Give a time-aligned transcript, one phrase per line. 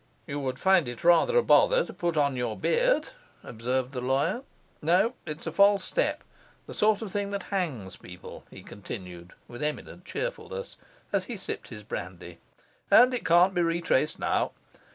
[0.25, 3.09] 'You would find it rather a bother to put on your beard,'
[3.43, 4.41] observed the lawyer.
[4.81, 6.23] 'No, it's a false step;
[6.65, 10.77] the sort of thing that hangs people,' he continued, with eminent cheerfulness,
[11.13, 12.39] as he sipped his brandy;
[12.89, 14.53] 'and it can't be retraced now.